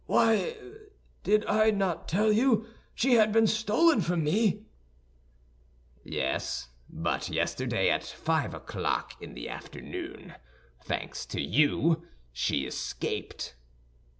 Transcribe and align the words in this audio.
"Why, 0.07 0.57
did 1.21 1.45
not 1.45 1.97
I 2.01 2.05
tell 2.07 2.31
you 2.31 2.65
she 2.95 3.13
had 3.13 3.31
been 3.31 3.45
stolen 3.45 4.01
from 4.01 4.23
me?" 4.23 4.63
"Yes, 6.03 6.69
but 6.89 7.29
yesterday 7.29 7.91
at 7.91 8.03
five 8.03 8.55
o'clock 8.55 9.13
in 9.21 9.35
the 9.35 9.47
afternoon, 9.47 10.33
thanks 10.83 11.23
to 11.27 11.39
you, 11.39 12.01
she 12.33 12.65
escaped." 12.65 13.53